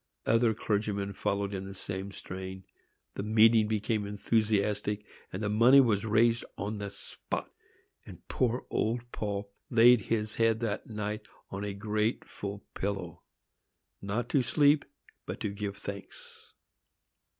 Other 0.25 0.55
clergymen 0.55 1.13
followed 1.13 1.53
in 1.53 1.65
the 1.65 1.75
same 1.75 2.11
strain,—the 2.11 3.21
meeting 3.21 3.67
became 3.67 4.07
enthusiastic, 4.07 5.05
and 5.31 5.43
the 5.43 5.47
money 5.49 5.79
was 5.79 6.05
raised 6.07 6.43
on 6.57 6.79
the 6.79 6.89
spot, 6.89 7.51
and 8.03 8.27
poor 8.27 8.65
old 8.71 9.01
Paul 9.11 9.51
laid 9.69 10.01
his 10.09 10.33
head 10.37 10.59
that 10.61 10.87
night 10.87 11.27
on 11.51 11.63
a 11.63 11.75
grateful 11.75 12.65
pillow,—not 12.73 14.27
to 14.29 14.41
sleep, 14.41 14.85
but 15.27 15.39
to 15.41 15.49
give 15.51 15.77
thanks! 15.77 16.55